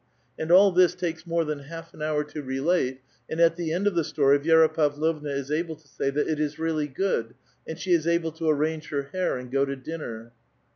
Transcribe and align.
And 0.39 0.49
all 0.51 0.71
this 0.71 0.95
takes 0.95 1.27
more 1.27 1.45
than 1.45 1.59
half 1.69 1.93
an 1.93 2.01
hour 2.01 2.23
to 2.23 2.41
relate; 2.41 3.01
and 3.29 3.39
at 3.39 3.55
the 3.55 3.71
end 3.71 3.85
of 3.85 3.93
the 3.93 4.03
story 4.03 4.39
Vi^ra 4.39 4.73
Pavlovna 4.73 5.29
is 5.29 5.51
able 5.51 5.75
to 5.75 5.87
say 5.87 6.09
that 6.09 6.27
it 6.27 6.39
is 6.39 6.57
really 6.57 6.87
good, 6.87 7.35
and 7.67 7.77
she 7.77 7.91
is 7.93 8.07
able 8.07 8.31
to 8.31 8.47
ar 8.47 8.55
range 8.55 8.89
her 8.89 9.09
hair 9.13 9.37
and 9.37 9.51
go 9.51 9.63
to 9.63 9.75
dinner. 9.75 10.31